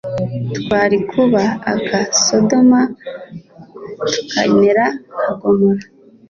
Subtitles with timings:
[0.57, 1.43] twari kuba
[1.73, 2.81] aka sodoma,
[4.11, 5.83] tukamera nka gomora